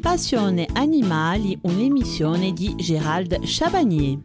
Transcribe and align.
Passione 0.00 0.66
Animali, 0.74 1.58
un'emissione 1.62 2.52
di 2.52 2.74
Gérald 2.78 3.44
Chabagnier. 3.44 4.18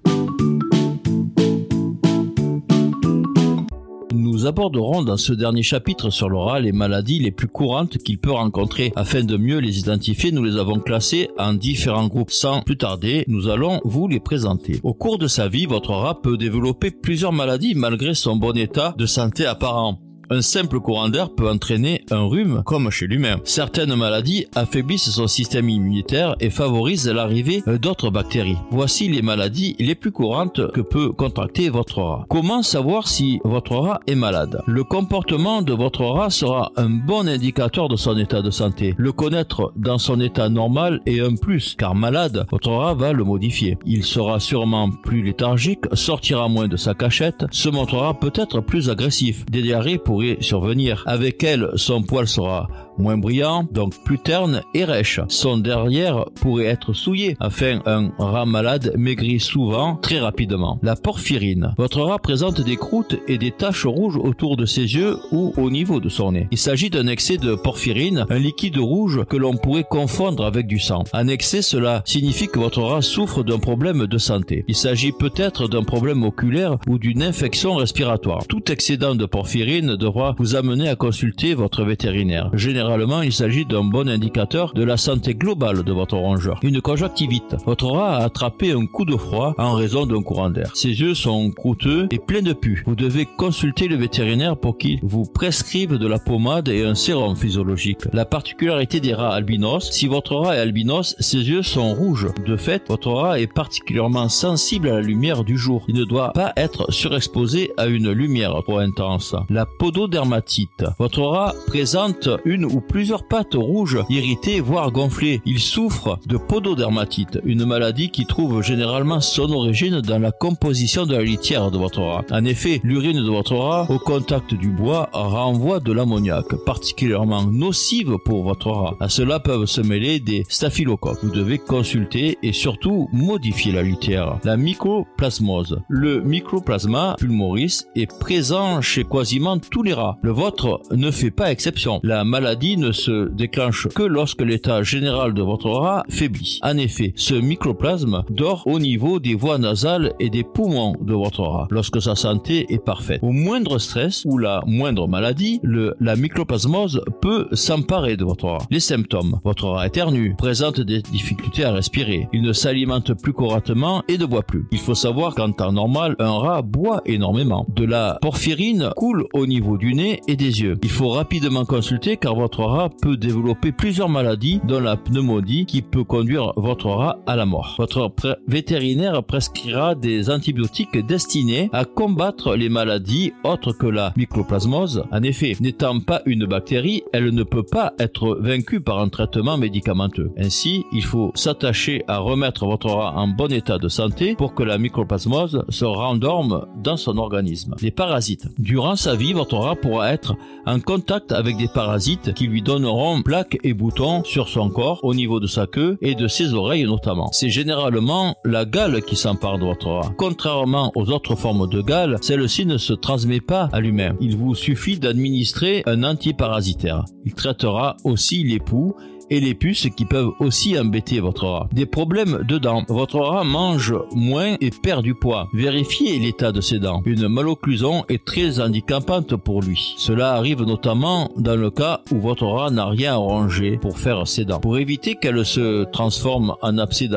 Nous 4.13 4.45
aborderons 4.45 5.03
dans 5.03 5.17
ce 5.17 5.33
dernier 5.33 5.63
chapitre 5.63 6.11
sur 6.11 6.29
l'aura 6.29 6.59
les 6.59 6.71
maladies 6.71 7.19
les 7.19 7.31
plus 7.31 7.47
courantes 7.47 7.97
qu'il 7.97 8.19
peut 8.19 8.31
rencontrer. 8.31 8.93
Afin 8.95 9.23
de 9.23 9.35
mieux 9.35 9.59
les 9.59 9.79
identifier, 9.79 10.31
nous 10.31 10.43
les 10.43 10.57
avons 10.57 10.79
classées 10.79 11.29
en 11.37 11.53
différents 11.53 12.07
groupes. 12.07 12.31
Sans 12.31 12.61
plus 12.61 12.77
tarder, 12.77 13.25
nous 13.27 13.49
allons 13.49 13.81
vous 13.83 14.07
les 14.07 14.19
présenter. 14.19 14.79
Au 14.83 14.93
cours 14.93 15.17
de 15.17 15.27
sa 15.27 15.49
vie, 15.49 15.65
votre 15.65 15.91
rat 15.91 16.21
peut 16.21 16.37
développer 16.37 16.91
plusieurs 16.91 17.33
maladies 17.33 17.75
malgré 17.75 18.13
son 18.13 18.35
bon 18.35 18.55
état 18.55 18.95
de 18.97 19.05
santé 19.05 19.45
apparent 19.45 19.99
un 20.29 20.41
simple 20.41 20.79
courant 20.79 21.09
d'air 21.09 21.29
peut 21.29 21.49
entraîner 21.49 22.03
un 22.11 22.23
rhume 22.23 22.61
comme 22.65 22.89
chez 22.89 23.07
l'humain. 23.07 23.39
Certaines 23.43 23.95
maladies 23.95 24.45
affaiblissent 24.55 25.09
son 25.09 25.27
système 25.27 25.69
immunitaire 25.69 26.35
et 26.39 26.49
favorisent 26.49 27.07
l'arrivée 27.07 27.63
d'autres 27.81 28.09
bactéries. 28.09 28.57
Voici 28.71 29.09
les 29.09 29.21
maladies 29.21 29.75
les 29.79 29.95
plus 29.95 30.11
courantes 30.11 30.71
que 30.71 30.81
peut 30.81 31.11
contracter 31.11 31.69
votre 31.69 32.01
rat. 32.01 32.25
Comment 32.29 32.61
savoir 32.61 33.07
si 33.07 33.39
votre 33.43 33.75
rat 33.75 33.99
est 34.07 34.15
malade? 34.15 34.61
Le 34.67 34.83
comportement 34.83 35.61
de 35.61 35.73
votre 35.73 36.03
rat 36.03 36.29
sera 36.29 36.71
un 36.75 36.89
bon 36.89 37.27
indicateur 37.27 37.87
de 37.87 37.95
son 37.95 38.17
état 38.17 38.41
de 38.41 38.51
santé. 38.51 38.93
Le 38.97 39.11
connaître 39.11 39.71
dans 39.75 39.97
son 39.97 40.19
état 40.19 40.49
normal 40.49 41.01
est 41.05 41.19
un 41.19 41.35
plus, 41.35 41.75
car 41.77 41.95
malade, 41.95 42.45
votre 42.51 42.71
rat 42.71 42.93
va 42.93 43.13
le 43.13 43.23
modifier. 43.23 43.77
Il 43.85 44.03
sera 44.03 44.39
sûrement 44.39 44.89
plus 44.89 45.23
léthargique, 45.23 45.85
sortira 45.93 46.47
moins 46.47 46.67
de 46.67 46.77
sa 46.77 46.93
cachette, 46.93 47.45
se 47.51 47.69
montrera 47.69 48.13
peut-être 48.13 48.61
plus 48.61 48.89
agressif. 48.89 49.45
Des 49.45 49.69
pour 50.03 50.18
survenir. 50.41 51.03
Avec 51.05 51.43
elle, 51.43 51.69
son 51.75 52.01
poil 52.01 52.27
sera 52.27 52.67
moins 52.99 53.17
brillant, 53.17 53.65
donc 53.71 53.93
plus 54.03 54.19
terne 54.19 54.61
et 54.73 54.83
rêche. 54.83 55.19
Son 55.29 55.57
derrière 55.57 56.25
pourrait 56.41 56.65
être 56.65 56.93
souillé, 56.93 57.35
afin 57.39 57.79
un 57.85 58.11
rat 58.19 58.45
malade 58.45 58.93
maigrit 58.97 59.39
souvent 59.39 59.95
très 59.95 60.19
rapidement. 60.19 60.79
La 60.83 60.95
porphyrine. 60.95 61.73
Votre 61.77 62.01
rat 62.01 62.19
présente 62.19 62.61
des 62.61 62.75
croûtes 62.75 63.15
et 63.27 63.37
des 63.37 63.51
taches 63.51 63.85
rouges 63.85 64.17
autour 64.17 64.57
de 64.57 64.65
ses 64.65 64.95
yeux 64.95 65.17
ou 65.31 65.53
au 65.57 65.69
niveau 65.69 65.99
de 65.99 66.09
son 66.09 66.33
nez. 66.33 66.47
Il 66.51 66.57
s'agit 66.57 66.89
d'un 66.89 67.07
excès 67.07 67.37
de 67.37 67.55
porphyrine, 67.55 68.25
un 68.29 68.39
liquide 68.39 68.77
rouge 68.77 69.23
que 69.29 69.37
l'on 69.37 69.55
pourrait 69.55 69.85
confondre 69.89 70.45
avec 70.45 70.67
du 70.67 70.79
sang. 70.79 71.03
Un 71.13 71.27
excès, 71.27 71.61
cela 71.61 72.01
signifie 72.05 72.47
que 72.47 72.59
votre 72.59 72.81
rat 72.81 73.01
souffre 73.01 73.43
d'un 73.43 73.59
problème 73.59 74.07
de 74.07 74.17
santé. 74.17 74.65
Il 74.67 74.75
s'agit 74.75 75.11
peut-être 75.11 75.67
d'un 75.67 75.83
problème 75.83 76.23
oculaire 76.23 76.77
ou 76.87 76.97
d'une 76.97 77.23
infection 77.23 77.75
respiratoire. 77.75 78.45
Tout 78.47 78.71
excédent 78.71 79.15
de 79.15 79.25
porphyrine 79.25 79.95
devra 79.95 80.35
vous 80.37 80.55
amener 80.55 80.89
à 80.89 80.95
consulter 80.95 81.53
votre 81.53 81.83
vétérinaire. 81.83 82.49
Généralement 82.89 83.21
il 83.21 83.33
s'agit 83.33 83.65
d'un 83.65 83.83
bon 83.83 84.09
indicateur 84.09 84.73
de 84.73 84.83
la 84.83 84.97
santé 84.97 85.35
globale 85.35 85.83
de 85.83 85.93
votre 85.93 86.17
rongeur. 86.17 86.59
Une 86.63 86.81
conjonctivite. 86.81 87.55
Votre 87.67 87.85
rat 87.85 88.17
a 88.17 88.23
attrapé 88.23 88.71
un 88.71 88.87
coup 88.87 89.05
de 89.05 89.15
froid 89.15 89.53
en 89.59 89.73
raison 89.73 90.07
d'un 90.07 90.23
courant 90.23 90.49
d'air. 90.49 90.71
Ses 90.73 90.99
yeux 90.99 91.13
sont 91.13 91.51
croûteux 91.51 92.07
et 92.09 92.17
pleins 92.17 92.41
de 92.41 92.53
pus. 92.53 92.83
Vous 92.87 92.95
devez 92.95 93.27
consulter 93.37 93.87
le 93.87 93.95
vétérinaire 93.95 94.57
pour 94.57 94.79
qu'il 94.79 94.99
vous 95.03 95.23
prescrive 95.23 95.97
de 95.97 96.07
la 96.07 96.17
pommade 96.17 96.67
et 96.67 96.83
un 96.83 96.95
sérum 96.95 97.35
physiologique. 97.35 97.99
La 98.11 98.25
particularité 98.25 98.99
des 98.99 99.13
rats 99.13 99.35
albinos, 99.35 99.91
si 99.91 100.07
votre 100.07 100.35
rat 100.35 100.55
est 100.55 100.59
albinos, 100.59 101.15
ses 101.19 101.37
yeux 101.37 101.61
sont 101.61 101.93
rouges. 101.93 102.29
De 102.43 102.57
fait, 102.57 102.87
votre 102.87 103.11
rat 103.11 103.39
est 103.39 103.53
particulièrement 103.53 104.29
sensible 104.29 104.89
à 104.89 104.93
la 104.95 105.01
lumière 105.01 105.43
du 105.43 105.59
jour. 105.59 105.83
Il 105.87 105.95
ne 105.95 106.05
doit 106.05 106.33
pas 106.33 106.53
être 106.57 106.91
surexposé 106.91 107.71
à 107.77 107.85
une 107.85 108.09
lumière 108.09 108.55
trop 108.63 108.79
intense. 108.79 109.35
La 109.49 109.67
pododermatite. 109.67 110.85
Votre 110.97 111.21
rat 111.21 111.53
présente 111.67 112.29
une 112.45 112.65
ou 112.65 112.78
plusieurs 112.79 113.27
pattes 113.27 113.55
rouges, 113.55 113.99
irritées, 114.09 114.61
voire 114.61 114.91
gonflées. 114.91 115.41
Il 115.45 115.59
souffre 115.59 116.19
de 116.25 116.37
pododermatite, 116.37 117.39
une 117.43 117.65
maladie 117.65 118.09
qui 118.09 118.25
trouve 118.25 118.61
généralement 118.61 119.21
son 119.21 119.51
origine 119.51 120.01
dans 120.01 120.19
la 120.19 120.31
composition 120.31 121.05
de 121.05 121.15
la 121.15 121.23
litière 121.23 121.71
de 121.71 121.77
votre 121.77 122.01
rat. 122.01 122.25
En 122.31 122.45
effet, 122.45 122.79
l'urine 122.83 123.23
de 123.23 123.29
votre 123.29 123.55
rat, 123.55 123.87
au 123.89 123.99
contact 123.99 124.53
du 124.53 124.69
bois, 124.69 125.09
renvoie 125.13 125.79
de 125.79 125.91
l'ammoniac, 125.91 126.45
particulièrement 126.65 127.43
nocive 127.43 128.17
pour 128.25 128.43
votre 128.43 128.71
rat. 128.71 128.95
À 128.99 129.09
cela 129.09 129.39
peuvent 129.39 129.65
se 129.65 129.81
mêler 129.81 130.19
des 130.19 130.43
staphylocoques. 130.49 131.19
Vous 131.23 131.31
devez 131.31 131.57
consulter 131.57 132.37
et 132.43 132.53
surtout 132.53 133.09
modifier 133.11 133.71
la 133.71 133.83
litière. 133.83 134.39
La 134.43 134.57
mycoplasmose. 134.57 135.79
Le 135.87 136.21
mycoplasma 136.21 137.15
pulmoris 137.17 137.85
est 137.95 138.11
présent 138.19 138.81
chez 138.81 139.03
quasiment 139.03 139.57
tous 139.59 139.83
les 139.83 139.93
rats. 139.93 140.17
Le 140.21 140.31
vôtre 140.31 140.81
ne 140.91 141.11
fait 141.11 141.31
pas 141.31 141.51
exception. 141.51 141.99
La 142.03 142.23
maladie 142.23 142.68
ne 142.77 142.91
se 142.91 143.29
déclenche 143.29 143.87
que 143.87 144.03
lorsque 144.03 144.41
l'état 144.41 144.83
général 144.83 145.33
de 145.33 145.41
votre 145.41 145.69
rat 145.69 146.03
faiblit. 146.09 146.59
En 146.63 146.77
effet, 146.77 147.13
ce 147.15 147.33
microplasme 147.33 148.23
dort 148.29 148.63
au 148.65 148.79
niveau 148.79 149.19
des 149.19 149.35
voies 149.35 149.57
nasales 149.57 150.13
et 150.19 150.29
des 150.29 150.43
poumons 150.43 150.95
de 151.01 151.13
votre 151.13 151.41
rat 151.43 151.67
lorsque 151.69 152.01
sa 152.01 152.15
santé 152.15 152.65
est 152.69 152.83
parfaite. 152.83 153.19
Au 153.23 153.31
moindre 153.31 153.77
stress 153.79 154.23
ou 154.25 154.37
la 154.37 154.61
moindre 154.65 155.07
maladie, 155.07 155.59
le, 155.63 155.95
la 155.99 156.15
mycoplasmose 156.15 157.01
peut 157.21 157.47
s'emparer 157.53 158.17
de 158.17 158.25
votre 158.25 158.45
rat. 158.45 158.65
Les 158.69 158.79
symptômes. 158.79 159.39
Votre 159.43 159.67
rat 159.67 159.87
éternue, 159.87 160.35
présente 160.37 160.81
des 160.81 161.01
difficultés 161.01 161.63
à 161.63 161.71
respirer. 161.71 162.27
Il 162.33 162.41
ne 162.41 162.53
s'alimente 162.53 163.13
plus 163.13 163.33
correctement 163.33 164.03
et 164.07 164.17
ne 164.17 164.25
boit 164.25 164.43
plus. 164.43 164.65
Il 164.71 164.79
faut 164.79 164.95
savoir 164.95 165.35
qu'en 165.35 165.51
temps 165.51 165.71
normal, 165.71 166.15
un 166.19 166.37
rat 166.37 166.61
boit 166.61 167.01
énormément. 167.05 167.65
De 167.75 167.85
la 167.85 168.17
porphyrine 168.21 168.89
coule 168.95 169.25
au 169.33 169.45
niveau 169.45 169.77
du 169.77 169.93
nez 169.93 170.21
et 170.27 170.35
des 170.35 170.61
yeux. 170.61 170.77
Il 170.83 170.89
faut 170.89 171.09
rapidement 171.09 171.65
consulter 171.65 172.17
car 172.17 172.35
votre 172.35 172.48
rat 172.57 172.89
peut 173.01 173.17
développer 173.17 173.71
plusieurs 173.71 174.09
maladies, 174.09 174.59
dont 174.63 174.79
la 174.79 174.97
pneumonie, 174.97 175.65
qui 175.65 175.81
peut 175.81 176.03
conduire 176.03 176.53
votre 176.55 176.87
rat 176.87 177.19
à 177.27 177.35
la 177.35 177.45
mort. 177.45 177.75
Votre 177.77 178.11
vétérinaire 178.47 179.23
prescrira 179.23 179.95
des 179.95 180.29
antibiotiques 180.29 180.97
destinés 181.05 181.69
à 181.73 181.85
combattre 181.85 182.55
les 182.55 182.69
maladies 182.69 183.33
autres 183.43 183.73
que 183.73 183.87
la 183.87 184.13
mycoplasmose. 184.17 185.03
En 185.11 185.23
effet, 185.23 185.55
n'étant 185.59 185.99
pas 185.99 186.21
une 186.25 186.45
bactérie, 186.45 187.03
elle 187.13 187.33
ne 187.33 187.43
peut 187.43 187.63
pas 187.63 187.93
être 187.99 188.37
vaincue 188.41 188.81
par 188.81 188.99
un 188.99 189.09
traitement 189.09 189.57
médicamenteux. 189.57 190.31
Ainsi, 190.37 190.85
il 190.91 191.03
faut 191.03 191.31
s'attacher 191.35 192.03
à 192.07 192.19
remettre 192.19 192.65
votre 192.65 192.89
rat 192.89 193.13
en 193.15 193.27
bon 193.27 193.51
état 193.51 193.77
de 193.77 193.87
santé 193.87 194.35
pour 194.35 194.53
que 194.53 194.63
la 194.63 194.77
mycoplasmose 194.77 195.63
se 195.69 195.85
rendorme 195.85 196.67
dans 196.83 196.97
son 196.97 197.17
organisme. 197.17 197.75
Les 197.81 197.91
parasites. 197.91 198.47
Durant 198.57 198.95
sa 198.95 199.15
vie, 199.15 199.33
votre 199.33 199.57
rat 199.57 199.75
pourra 199.75 200.11
être 200.11 200.35
en 200.65 200.79
contact 200.79 201.31
avec 201.31 201.57
des 201.57 201.67
parasites 201.67 202.33
qui 202.39 202.47
lui 202.47 202.61
donneront 202.61 203.21
plaques 203.21 203.57
et 203.65 203.73
boutons 203.73 204.23
sur 204.23 204.47
son 204.47 204.69
corps, 204.69 205.01
au 205.03 205.13
niveau 205.13 205.41
de 205.41 205.47
sa 205.47 205.67
queue 205.67 205.97
et 205.99 206.15
de 206.15 206.29
ses 206.29 206.53
oreilles 206.53 206.85
notamment. 206.85 207.29
C'est 207.33 207.49
généralement 207.49 208.37
la 208.45 208.63
gale 208.63 209.01
qui 209.01 209.17
s'empare 209.17 209.59
de 209.59 209.65
votre 209.65 209.89
rat. 209.89 210.13
Contrairement 210.17 210.93
aux 210.95 211.09
autres 211.09 211.35
formes 211.35 211.67
de 211.67 211.81
gale, 211.81 212.15
celle-ci 212.21 212.65
ne 212.65 212.77
se 212.77 212.93
transmet 212.93 213.41
pas 213.41 213.67
à 213.73 213.81
l'humain. 213.81 214.15
Il 214.21 214.37
vous 214.37 214.55
suffit 214.55 214.97
d'administrer 214.97 215.83
un 215.85 216.05
antiparasitaire. 216.05 217.03
Il 217.25 217.33
traitera 217.33 217.97
aussi 218.05 218.45
les 218.45 218.59
poux 218.59 218.95
et 219.29 219.39
les 219.39 219.53
puces 219.53 219.87
qui 219.95 220.05
peuvent 220.05 220.31
aussi 220.39 220.77
embêter 220.77 221.19
votre 221.19 221.47
rat. 221.47 221.67
Des 221.71 221.85
problèmes 221.85 222.43
de 222.47 222.57
dents. 222.57 222.83
Votre 222.87 223.19
rat 223.19 223.43
mange 223.43 223.93
moins 224.13 224.55
et 224.61 224.69
perd 224.69 225.03
du 225.03 225.15
poids. 225.15 225.47
Vérifiez 225.53 226.19
l'état 226.19 226.51
de 226.51 226.61
ses 226.61 226.79
dents. 226.79 227.01
Une 227.05 227.27
malocclusion 227.27 228.05
est 228.09 228.23
très 228.23 228.59
handicapante 228.59 229.35
pour 229.35 229.61
lui. 229.61 229.95
Cela 229.97 230.33
arrive 230.33 230.63
notamment 230.63 231.31
dans 231.37 231.55
le 231.55 231.69
cas 231.71 232.01
où 232.11 232.19
votre 232.19 232.45
rat 232.45 232.71
n'a 232.71 232.85
rien 232.85 233.13
à 233.13 233.17
ranger 233.17 233.77
pour 233.77 233.97
faire 233.97 234.27
ses 234.27 234.45
dents. 234.45 234.59
Pour 234.59 234.77
éviter 234.77 235.15
qu'elle 235.15 235.45
se 235.45 235.85
transforme 235.91 236.55
en 236.61 236.77
abcès 236.77 237.09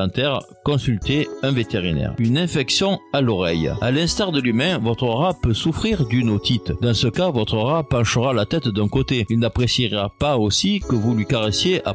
consultez 0.64 1.28
un 1.42 1.52
vétérinaire. 1.52 2.14
Une 2.18 2.38
infection 2.38 2.98
à 3.12 3.20
l'oreille. 3.20 3.70
À 3.80 3.90
l'instar 3.90 4.32
de 4.32 4.40
l'humain, 4.40 4.78
votre 4.78 5.06
rat 5.06 5.34
peut 5.42 5.54
souffrir 5.54 6.06
d'une 6.06 6.30
otite. 6.30 6.72
Dans 6.80 6.94
ce 6.94 7.08
cas, 7.08 7.30
votre 7.30 7.56
rat 7.56 7.84
penchera 7.84 8.32
la 8.32 8.46
tête 8.46 8.68
d'un 8.68 8.88
côté. 8.88 9.26
Il 9.28 9.38
n'appréciera 9.38 10.12
pas 10.18 10.38
aussi 10.38 10.80
que 10.80 10.94
vous 10.94 11.14
lui 11.14 11.26
caressiez 11.26 11.86
à 11.86 11.94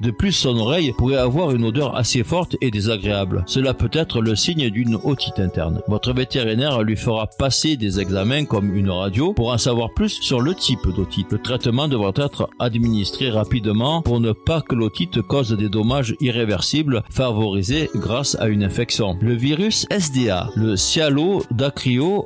De 0.00 0.10
plus, 0.10 0.32
son 0.32 0.56
oreille 0.56 0.92
pourrait 0.96 1.16
avoir 1.16 1.50
une 1.50 1.64
odeur 1.64 1.96
assez 1.96 2.22
forte 2.22 2.56
et 2.60 2.70
désagréable. 2.70 3.42
Cela 3.46 3.74
peut 3.74 3.90
être 3.92 4.20
le 4.20 4.36
signe 4.36 4.70
d'une 4.70 4.96
otite 5.02 5.40
interne. 5.40 5.80
Votre 5.88 6.12
vétérinaire 6.12 6.82
lui 6.82 6.96
fera 6.96 7.26
passer 7.26 7.76
des 7.76 7.98
examens 8.00 8.44
comme 8.44 8.74
une 8.74 8.90
radio 8.90 9.32
pour 9.32 9.52
en 9.52 9.58
savoir 9.58 9.92
plus 9.92 10.20
sur 10.20 10.40
le 10.40 10.54
type 10.54 10.88
d'otite. 10.96 11.32
Le 11.32 11.38
traitement 11.38 11.88
devra 11.88 12.12
être 12.16 12.48
administré 12.60 13.28
rapidement 13.28 14.02
pour 14.02 14.20
ne 14.20 14.32
pas 14.32 14.60
que 14.60 14.76
l'otite 14.76 15.20
cause 15.22 15.50
des 15.50 15.68
dommages 15.68 16.14
irréversibles 16.20 17.02
favorisés 17.10 17.90
grâce 17.96 18.36
à 18.36 18.46
une 18.46 18.62
infection. 18.62 19.16
Le 19.20 19.34
virus 19.34 19.86
SDA, 19.90 20.50
le 20.54 20.76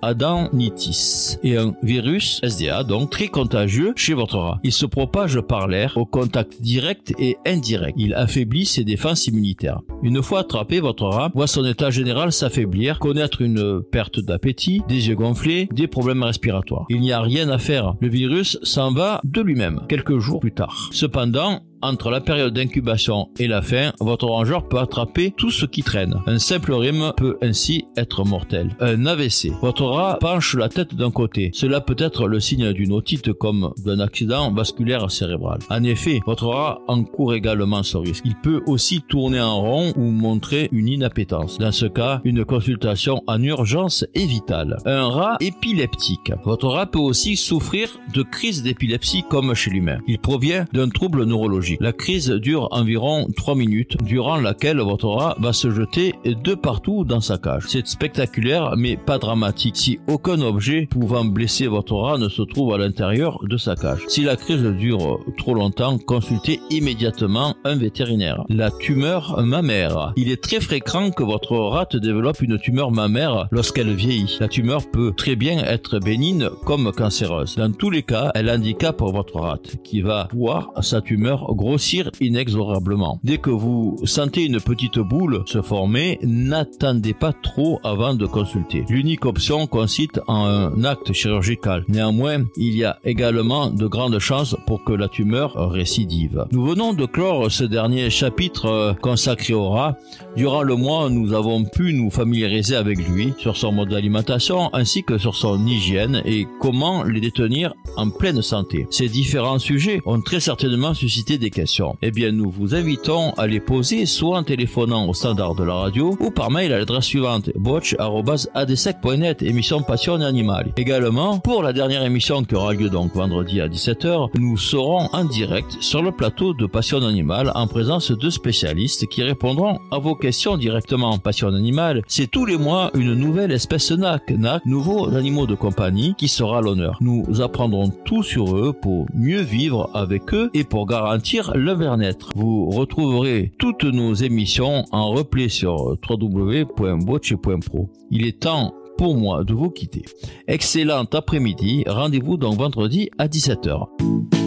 Adenitis, 0.03 1.39
est 1.43 1.57
un 1.57 1.75
virus 1.83 2.41
SDA 2.43 2.85
donc 2.85 3.11
très 3.11 3.29
contagieux 3.29 3.95
chez 3.97 4.15
votre 4.15 4.39
rat. 4.39 4.61
Il 4.63 4.73
se 4.73 4.87
propage 4.87 5.41
par 5.41 5.69
l'air 5.69 5.97
au 5.97 6.05
contact 6.05 6.61
direct 6.61 6.98
et 7.19 7.37
indirect. 7.47 7.95
Il 7.99 8.15
affaiblit 8.15 8.67
ses 8.67 8.85
défenses 8.85 9.27
immunitaires. 9.27 9.81
Une 10.03 10.23
fois 10.23 10.41
attrapé, 10.41 10.81
votre 10.81 11.07
rat 11.07 11.31
voit 11.35 11.47
son 11.47 11.65
état 11.65 11.91
général 11.91 12.33
s'affaiblir, 12.33 12.99
connaître 12.99 13.43
une 13.43 13.83
perte 13.83 14.21
d'appétit, 14.21 14.83
des 14.89 15.09
yeux 15.09 15.17
gonflés, 15.17 15.69
des 15.73 15.87
problèmes 15.87 16.23
respiratoires. 16.23 16.87
Il 16.89 17.01
n'y 17.01 17.13
a 17.13 17.21
rien 17.21 17.49
à 17.49 17.59
faire. 17.59 17.95
Le 18.01 18.09
virus 18.09 18.59
s'en 18.63 18.93
va 18.93 19.21
de 19.25 19.41
lui-même 19.41 19.81
quelques 19.89 20.19
jours 20.19 20.41
plus 20.41 20.53
tard. 20.53 20.89
Cependant, 20.93 21.63
entre 21.83 22.11
la 22.11 22.21
période 22.21 22.55
d'incubation 22.55 23.29
et 23.39 23.47
la 23.47 23.63
fin, 23.63 23.93
votre 24.01 24.27
rongeur 24.27 24.69
peut 24.69 24.79
attraper 24.79 25.33
tout 25.37 25.51
ce 25.51 25.67
qui 25.67 25.83
traîne. 25.83 26.17
Un 26.27 26.39
simple 26.39 26.73
rhume 26.73 27.13
peut 27.17 27.37
ainsi 27.43 27.85
être 27.97 28.25
mortel. 28.25 28.77
Un 28.81 29.07
AVC. 29.07 29.53
Votre 29.63 29.85
rat 29.85 30.19
penche 30.21 30.55
la 30.55 30.69
tête 30.69 30.95
d'un 30.95 31.11
côté. 31.11 31.51
Cela 31.55 31.81
peut 31.81 31.97
être 31.99 32.29
le 32.29 32.41
signe 32.41 32.73
d'une 32.73 32.93
otite 32.93 33.33
comme 33.33 33.73
d'un 33.85 34.01
accident 34.01 34.53
vasculaire 34.53 35.11
cérébral. 35.11 35.59
En 35.71 35.83
effet, 35.85 36.21
votre 36.27 36.47
rat 36.47 36.81
encourt 36.89 37.35
également 37.35 37.83
ce 37.83 37.97
risque. 37.97 38.25
Il 38.25 38.35
peut 38.37 38.63
aussi 38.67 39.03
tourner 39.03 39.41
en 39.41 39.61
rond 39.61 39.93
ou 39.97 40.11
montrer 40.11 40.69
une 40.73 40.89
inappétence. 40.89 41.59
Dans 41.59 41.73
ce 41.73 41.87
cas, 41.87 42.21
une 42.25 42.45
consultation 42.45 43.23
en 43.27 43.43
urgence 43.43 44.05
est 44.15 44.27
vitale. 44.27 44.79
Un 44.85 45.09
rat 45.09 45.37
épileptique. 45.41 46.33
Votre 46.45 46.69
rat 46.69 46.87
peut 46.87 46.99
aussi 46.99 47.37
souffrir 47.37 47.89
de 48.15 48.23
crises 48.23 48.63
d'épilepsie 48.63 49.25
comme 49.29 49.55
chez 49.55 49.71
l'humain. 49.71 49.99
Il 50.07 50.19
provient 50.19 50.65
d'un 50.73 50.89
trouble 50.89 51.25
neurologique. 51.25 51.68
La 51.81 51.93
crise 51.93 52.31
dure 52.31 52.69
environ 52.71 53.27
3 53.37 53.55
minutes, 53.55 53.97
durant 54.03 54.37
laquelle 54.37 54.81
votre 54.81 55.09
rat 55.09 55.37
va 55.39 55.53
se 55.53 55.71
jeter 55.71 56.15
de 56.25 56.55
partout 56.55 57.05
dans 57.05 57.21
sa 57.21 57.39
cage. 57.39 57.65
C'est 57.69 57.87
spectaculaire, 57.87 58.75
mais 58.77 58.97
pas 58.97 59.19
dramatique 59.19 59.77
si 59.77 59.99
aucun 60.09 60.41
objet 60.41 60.87
pouvant 60.91 61.25
blesser 61.25 61.67
votre 61.67 61.95
rat 61.95 62.19
ne 62.19 62.29
se 62.29 62.43
trouve 62.43 62.75
à 62.75 62.79
l'intérieur 62.79 63.41
de 63.45 63.57
sa 63.57 63.75
cage. 63.75 64.01
Si 64.09 64.23
la 64.23 64.37
crise 64.37 64.63
dure 64.63 65.21
trop 65.37 65.55
longtemps, 65.55 65.99
consultez 65.99 66.61
immédiatement 66.71 67.55
un 67.65 67.77
vétérinaire. 67.77 68.45
La 68.49 68.71
tumeur 68.71 69.43
mammaire. 69.43 70.13
Il 70.17 70.31
est 70.31 70.43
très 70.43 70.61
fréquent 70.61 71.11
que 71.11 71.23
votre 71.23 71.57
rat 71.57 71.89
développe 71.95 72.41
une 72.41 72.59
tumeur 72.59 72.91
mammaire 72.91 73.49
lorsqu'elle 73.51 73.95
vieillit. 73.95 74.37
La 74.41 74.49
tumeur 74.49 74.89
peut 74.91 75.13
très 75.17 75.37
bien 75.37 75.59
être 75.65 75.99
bénigne 75.99 76.49
comme 76.65 76.93
cancéreuse. 76.93 77.57
Dans 77.57 77.73
tous 77.73 77.91
les 77.91 78.03
cas, 78.03 78.31
elle 78.35 78.51
handicape 78.51 79.01
votre 79.01 79.41
rat 79.41 79.59
qui 79.85 80.01
va 80.01 80.29
voir 80.33 80.71
sa 80.81 81.01
tumeur 81.01 81.55
grossir 81.59 82.11
inexorablement. 82.21 83.21
Dès 83.25 83.39
que 83.39 83.51
vous 83.51 83.97
sentez 84.05 84.45
une 84.45 84.61
petite 84.61 84.99
boule 85.01 85.43
se 85.47 85.61
former, 85.61 86.19
n'attendez 86.23 87.13
pas 87.13 87.33
trop 87.33 87.81
avant 87.85 88.15
de 88.15 88.27
consulter. 88.27 88.85
L'unique 88.89 89.27
option 89.27 89.67
consiste 89.67 90.21
en 90.29 90.47
un 90.47 90.85
acte 90.85 91.13
chirurgical. 91.13 91.85
Néanmoins, 91.89 92.45
il 92.57 92.77
y 92.77 92.85
a 92.85 92.99
également 93.05 93.71
de 93.71 93.87
grandes 93.87 94.21
chances 94.21 94.57
pour 94.67 94.85
que 94.85 94.93
la 94.93 95.09
tumeur 95.09 95.71
récidive. 95.71 96.47
Nous 96.53 96.65
venons 96.65 96.93
de 96.95 97.07
clore 97.07 97.51
ce 97.51 97.65
dernier 97.65 98.09
chapitre 98.09 98.67
euh, 98.67 98.93
consacré 98.95 99.53
au 99.53 99.69
rat. 99.71 99.97
Durant 100.37 100.63
le 100.63 100.77
mois, 100.77 101.11
nous 101.11 101.33
avons 101.33 101.65
pu 101.65 101.93
nous 101.93 102.11
familiariser 102.11 102.77
avec 102.77 102.99
lui, 103.09 103.35
sur 103.39 103.57
son 103.57 103.73
mode 103.73 103.89
d'alimentation 103.89 104.73
ainsi 104.73 105.03
que 105.03 105.19
sur 105.19 105.35
son 105.35 105.67
hygiène 105.67 106.23
et 106.25 106.47
comment 106.61 107.03
les 107.03 107.21
détenir 107.21 107.75
en 107.97 108.11
pleine 108.11 108.43
santé. 108.43 108.87
Ces 108.91 109.09
différents 109.09 109.59
sujets 109.59 110.01
ont 110.07 110.21
très 110.21 110.41
certainement 110.41 110.95
suscité 110.95 111.39
des 111.39 111.48
questions 111.51 111.97
Eh 112.03 112.11
bien, 112.11 112.33
nous 112.33 112.51
vous 112.51 112.75
invitons 112.75 113.33
à 113.33 113.47
les 113.47 113.61
poser 113.61 114.07
soit 114.07 114.39
en 114.39 114.43
téléphonant 114.43 115.09
au 115.09 115.15
standard 115.15 115.55
de 115.55 115.65
la 115.65 115.75
radio 115.75 116.17
ou 116.21 116.31
par 116.31 116.51
mail 116.51 116.73
à 116.73 116.79
l'adresse 116.79 117.05
suivante 117.05 117.51
botch.adsec.net, 117.57 119.43
émission 119.43 119.83
Passion 119.83 120.15
Animal. 120.15 120.73
Également, 120.77 121.39
pour 121.39 121.63
la 121.63 121.73
dernière 121.73 122.03
émission 122.03 122.45
qui 122.45 122.55
aura 122.55 122.75
lieu 122.75 122.89
donc 122.89 123.15
vendredi 123.15 123.61
à 123.61 123.69
17h, 123.69 124.31
nous 124.39 124.57
serons 124.57 125.09
en 125.13 125.25
direct 125.25 125.77
sur 125.81 126.03
le 126.03 126.13
plateau 126.13 126.55
de 126.55 126.67
Passion 126.67 127.05
Animal 127.05 127.53
en 127.55 127.67
présence 127.67 128.11
de 128.11 128.31
spécialistes 128.31 129.07
qui 129.07 129.23
répondront 129.23 129.79
à 129.91 129.99
vos 129.99 130.15
questions 130.15 130.57
directement. 130.57 131.19
Passion 131.19 131.49
Animal, 131.49 132.03
c'est 132.07 132.31
tous 132.31 132.47
les 132.47 132.57
mois 132.57 132.91
une 132.95 133.15
nouvelle 133.15 133.53
espèce 133.53 133.91
NAC, 133.91 134.31
NAC, 134.31 134.65
nouveaux 134.67 135.15
animaux 135.15 135.47
de 135.47 135.55
compagnie, 135.55 136.15
qui 136.17 136.29
sera 136.29 136.61
l'honneur. 136.61 136.99
Nous 137.01 137.41
apprendrons 137.41 137.91
tout 138.05 138.23
sur 138.23 138.57
eux 138.57 138.73
pour 138.73 139.07
mieux 139.15 139.43
vivre 139.43 139.91
avec 139.95 140.33
eux 140.35 140.51
et 140.55 140.65
pour 140.65 140.87
garantir 140.87 141.38
le 141.55 141.75
bien-être. 141.75 142.31
Vous 142.35 142.71
retrouverez 142.71 143.53
toutes 143.59 143.85
nos 143.85 144.15
émissions 144.15 144.85
en 144.93 145.11
replay 145.11 145.49
sur 145.49 145.97
www.botche.pro. 146.09 147.91
Il 148.11 148.27
est 148.27 148.41
temps 148.41 148.75
pour 148.97 149.17
moi 149.17 149.45
de 149.45 149.55
vous 149.55 149.71
quitter. 149.71 150.05
Excellent 150.49 151.07
après-midi, 151.13 151.85
rendez-vous 151.87 152.37
donc 152.37 152.59
vendredi 152.59 153.11
à 153.19 153.29
17h. 153.29 154.38